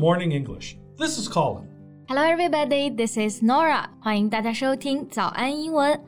[0.00, 0.78] Morning English.
[0.96, 1.68] This is Colin.
[2.08, 2.88] Hello, everybody.
[2.88, 3.84] This is Norah.
[4.00, 6.00] 欢迎大家收听早安英文。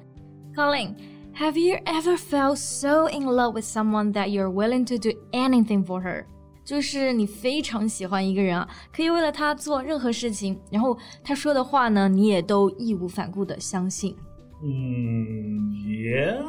[0.56, 0.95] Colin,
[1.34, 5.84] have you ever felt so in love with someone that you're willing to do anything
[5.84, 6.24] for her?
[6.64, 8.66] 就是你非常喜欢一个人啊，
[8.96, 14.16] 可以为了他做任何事情，然后他说的话呢，你也都义无反顾的相信。
[14.62, 16.43] 嗯，Yeah.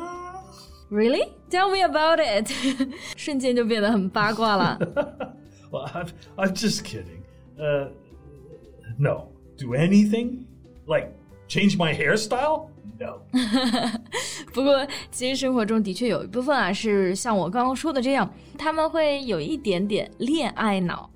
[0.89, 1.27] Really?
[1.49, 2.49] Tell me about it.
[3.17, 4.79] 瞬间就变得很八卦了。
[5.69, 6.07] well, I'm,
[6.37, 7.22] I'm just kidding.
[7.58, 7.88] Uh,
[8.98, 9.28] no.
[9.56, 10.46] Do anything?
[10.86, 11.12] Like
[11.48, 12.68] change my hairstyle?
[12.98, 13.20] No.
[14.52, 21.10] 不过，其实生活中的确有一部分啊，是像我刚刚说的这样，他们会有一点点恋爱脑。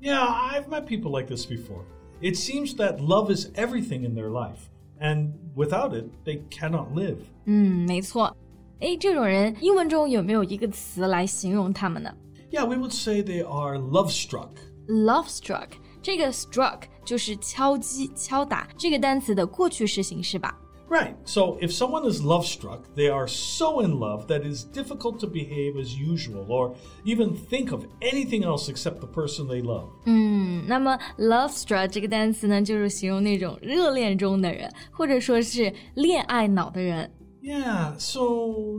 [0.00, 1.84] Yeah, I've met people like this before.
[2.20, 4.68] It seems that love is everything in their life,
[5.00, 7.16] and without it, they cannot live.
[7.44, 8.34] 嗯，没错。
[8.80, 12.14] 诶，这种人英文中有没有一个词来形容他们呢
[12.50, 14.50] Yeah, we would say they are love struck.
[14.86, 15.68] ？Love struck，
[16.01, 20.57] 这个 struck 就是敲击、敲打这个单词的过去式形式吧。
[20.89, 21.15] Right.
[21.23, 25.19] So if someone is love struck, they are so in love that it is difficult
[25.21, 26.73] to behave as usual or
[27.05, 29.85] even think of anything else except the person they love.
[30.05, 37.09] 嗯，那么 love struck 这个单词呢，就是形容那种热恋中的人，或者说是恋爱脑的人。
[37.41, 37.97] Yeah.
[37.97, 38.21] So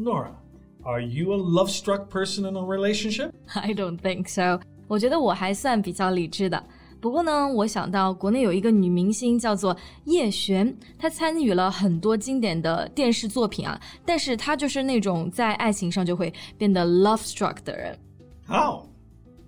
[0.02, 0.34] Norah,
[0.84, 3.30] are you a love struck person in a relationship?
[3.54, 4.60] I don't think so.
[4.86, 6.62] 我觉得我还算比较理智的。
[7.01, 17.97] 不过呢，我想到国内有一个女明星叫做叶璇，她参与了很多经典的电视作品啊，但是她就是那种在爱情上就会变得 love struck 的人。
[18.47, 18.87] How?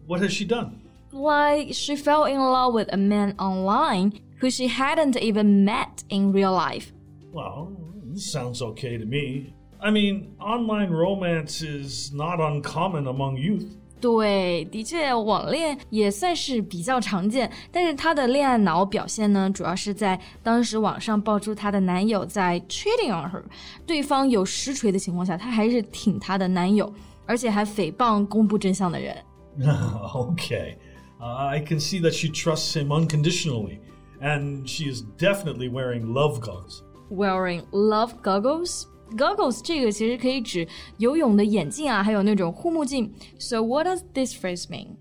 [0.08, 0.74] What has she done?
[1.12, 6.32] Like she fell in love with a man online who she hadn't even met in
[6.32, 6.92] real life.
[7.34, 7.72] Well,
[8.14, 9.54] this sounds okay to me.
[9.82, 13.76] I mean, online romance is not uncommon among youth.
[14.01, 23.43] 对，的确，网恋也算是比较常见，但是她的恋爱脑表现呢，主要是在当时网上爆出她的男友在 cheating on her，
[23.87, 26.93] 对方有实锤的情况下，她还是挺她的男友，
[27.25, 29.17] 而且还诽谤公布真相的人。
[29.59, 30.77] okay.
[31.21, 33.79] Uh, I can see that she trusts him unconditionally,
[34.21, 36.83] and she is definitely wearing love goggles.
[37.09, 38.85] Wearing love goggles.
[39.18, 40.68] Goggles 这个其实可以指
[40.98, 43.12] 游泳的眼镜啊，还有那种护目镜。
[43.40, 44.98] So what does this phrase mean?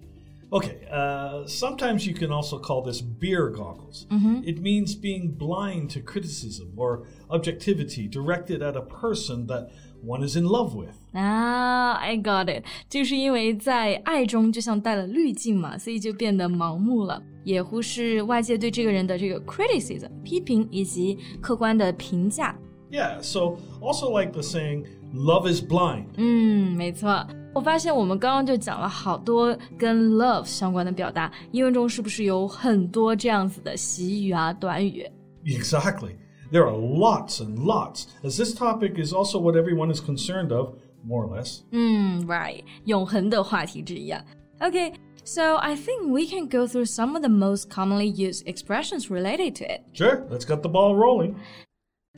[0.50, 4.06] Okay, uh, sometimes you can also call this beer goggles.
[4.43, 9.69] It means being blind to criticism or objectivity directed at a person that
[10.03, 10.94] one is in love with.
[11.12, 22.56] 啊、i got it，就是因为在爱中就像戴了滤镜嘛，所以就变得盲目了，也忽视外界对这个人的这个 criticism 批评以及客观的评价。
[22.93, 26.06] Yeah, so also like the saying, love is blind.
[26.16, 27.27] 嗯，没错。
[27.55, 35.06] 我发现我们刚刚就讲了好多跟 love 相关的表达，英文中是不是有很多这样子的习语啊、短语？
[35.44, 36.12] Exactly.
[36.50, 40.77] There are lots and lots, as this topic is also what everyone is concerned of,
[41.05, 41.61] more or less.
[41.72, 44.25] 嗯，right，永恒的话题之一啊。
[44.61, 44.94] Okay,
[45.25, 49.56] so I think we can go through some of the most commonly used expressions related
[49.56, 49.83] to it.
[49.93, 51.34] Sure, let's get the ball rolling.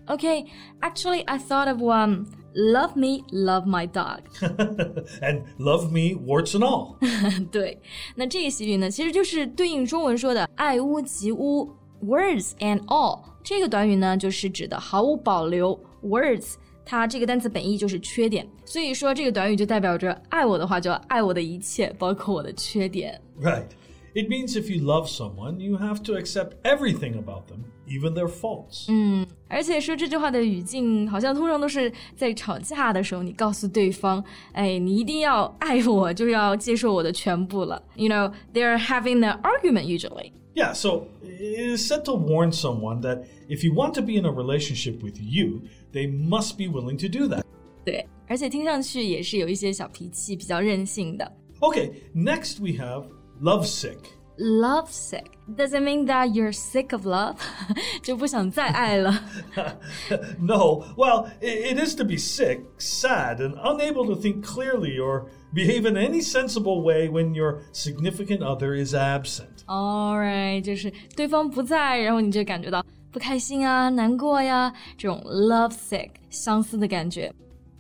[0.06, 0.47] Okay,
[0.81, 2.26] actually, I thought of one.
[2.53, 4.22] Love me, love my dog.
[5.22, 6.97] and love me, warts and all.
[7.53, 7.78] 对，
[8.16, 11.71] 那这个习语呢，其实就是对应中文说的“爱屋及乌
[12.03, 13.21] ”，words and all。
[13.44, 16.54] 这个短语呢，就是指的毫无保留 words。
[16.84, 23.21] 它这个单词本意就是缺点，所以说这个短语就代表着爱我的话，就要爱我的一切，包括我的缺点。
[23.41, 23.66] Right.
[24.15, 28.26] It means if you love someone, you have to accept everything about them, even their
[28.26, 28.88] faults.
[29.48, 37.81] 而且说这句话的语境，好像通常都是在吵架的时候，你告诉对方，哎，你一定要爱我，就要接受我的全部了。
[37.94, 40.32] You know, they're having an argument usually.
[40.54, 44.25] Yeah, so it is said to warn someone that if you want to be in
[44.25, 47.45] a relationship with you, they must be willing to do that.
[47.84, 51.33] 对，而且听上去也是有一些小脾气，比较任性的。
[51.60, 53.04] Okay, next we have
[53.41, 54.16] lovesick.
[54.42, 57.36] Love sick does it mean that you're sick of love？
[58.03, 59.12] 就不想再爱了。
[60.39, 65.27] no, well, i- it is to be sick, sad, and unable to think clearly or
[65.53, 69.65] behave in any sensible way when your significant other is absent.
[69.66, 77.30] Alright，就是对方不在，然后你就感觉到不开心啊、难过呀，这种 love sick 相似的感觉。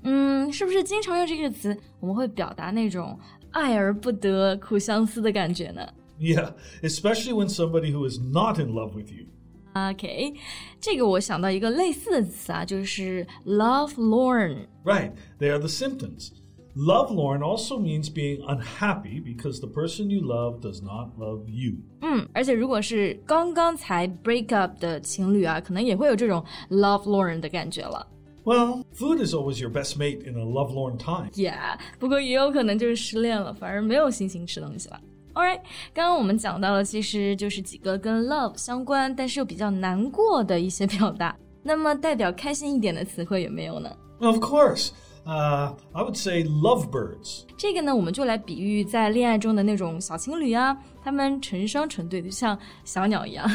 [0.02, 3.18] 嗯，是不是经常用这个词，我们会表达那种
[3.54, 5.86] 爱而不得、苦相思的感觉呢
[6.18, 9.26] Yeah, especially when somebody who is not in love with you.
[9.72, 10.34] OK，
[10.80, 14.66] 这个我想到一个类似的词啊，就是 love lorn。
[14.84, 16.32] Right, they are the symptoms.
[16.76, 21.74] Lovelorn also means being unhappy because the person you love does not love you.
[22.00, 28.06] 嗯，而且如果是刚刚才 break up 的情侣啊，可能也会有这种 lovelorn 的感觉了。
[28.44, 31.30] Well, food is always your best mate in a lovelorn time.
[31.32, 35.00] Yeah，不过也有可能就是失恋了，反而没有心情吃东西了。
[35.34, 35.60] Alright，
[35.92, 41.36] 刚刚我们讲到了，其实就是几个跟 love 相关，但是又比较难过的一些表达。
[41.62, 43.94] 那么代表开心一点的词汇有没有呢？
[44.20, 44.90] Of course.
[45.26, 47.42] Uh, I would say lovebirds.
[47.58, 53.48] 这个呢，我们就来比喻在恋爱中的那种小情侣啊，他们成双成对，就像小鸟一样。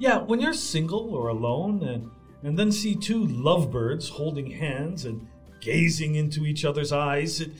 [0.00, 2.02] Yeah, when you're single or alone and
[2.46, 5.20] and then see two lovebirds holding hands and
[5.60, 7.50] gazing into each other's eyes, it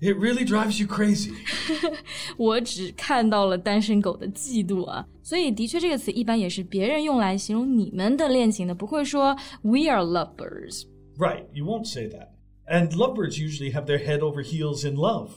[0.00, 1.32] it really drives you crazy.
[2.36, 10.84] 我只看到了单身狗的嫉妒啊，所以的确这个词一般也是别人用来形容你们的恋情的，不会说 we are lovebirds.
[11.16, 12.28] Right, you won't say that.
[12.68, 15.30] And lovebirds usually have their head over heels in love.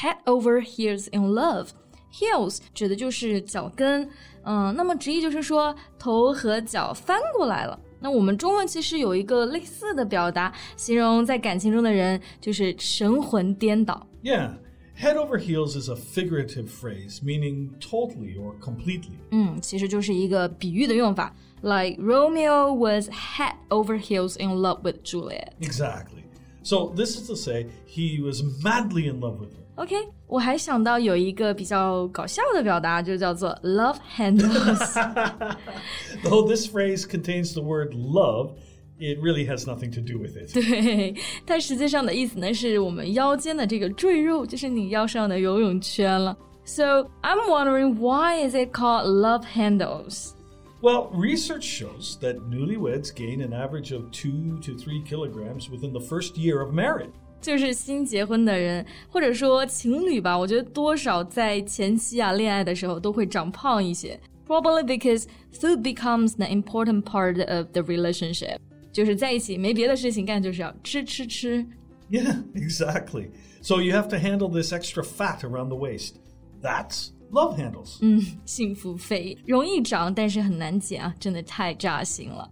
[0.00, 1.70] Head over heels in love.
[2.12, 4.08] Heels 指的就是脚跟，
[4.44, 7.78] 嗯，那么直译就是说头和脚翻过来了。
[8.04, 14.06] 那我们中文其实有一个类似的表达，形容在感情中的人就是神魂颠倒。
[14.22, 14.54] Yeah.
[14.98, 19.16] Head over heels is a figurative phrase meaning totally or completely.
[19.30, 25.52] 嗯，其实就是一个比喻的用法，like Romeo was head over heels in love with Juliet.
[25.60, 26.24] Exactly.
[26.62, 29.63] So this is to say he was madly in love with her.
[29.76, 29.94] OK，
[30.26, 38.56] 我还想到有一个比较搞笑的表达，就叫做 love handles。Though this phrase contains the word love,
[38.98, 40.52] it really has nothing to do with it.
[40.52, 41.14] 对，
[41.46, 46.36] 它实际上的意思呢，是我们腰间的这个赘肉，就是你腰上的游泳圈了。
[46.64, 50.34] So I'm wondering why is it called love handles?
[50.82, 56.00] Well, research shows that newlyweds gain an average of two to three kilograms within the
[56.00, 57.10] first year of marriage.
[57.44, 64.18] 就是新结婚的人，或者说情侣吧，我觉得多少在前期啊恋爱的时候都会长胖一些。
[64.46, 68.58] Probably because food becomes an important part of the relationship.
[68.92, 71.64] 就是在一起没别的事情干，就是要吃吃吃。
[72.10, 73.30] Yeah, exactly.
[73.62, 76.14] So you have to handle this extra fat around the waist.
[76.60, 77.98] That's love handles.
[78.00, 82.50] 嗯，幸福肥容易长，但是很难减啊，真的太扎心了。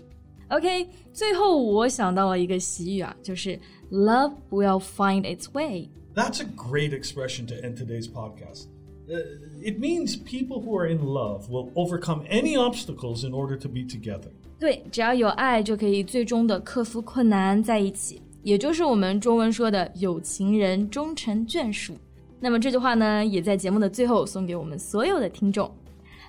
[0.52, 3.58] OK，最后我想到了一个习语啊，就是
[3.90, 5.90] Love will find its way.
[6.14, 8.66] That's a great expression to end today's podcast.
[9.08, 9.16] Uh,
[9.62, 13.80] it means people who are in love will overcome any obstacles in order to be
[13.80, 14.30] together.
[14.58, 21.94] 对，只要有爱，就可以最终的克服困难，在一起，也就是我们中文说的“有情人终成眷属”。
[22.40, 25.70] 那么这句话呢，也在节目的最后送给我们所有的听众。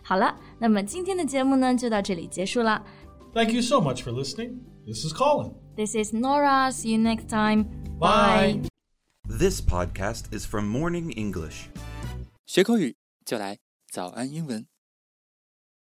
[0.02, 2.82] 好了，那么今天的节目呢，就到这里结束了。
[3.35, 4.61] Thank you so much for listening.
[4.87, 5.57] This is Colin.
[5.77, 6.71] This is Norah.
[6.71, 7.65] See you next time.
[7.99, 8.61] Bye.
[9.27, 11.69] This podcast is from Morning English.
[12.47, 12.95] 学口语
[13.25, 13.59] 就来
[13.91, 14.74] 早安英文。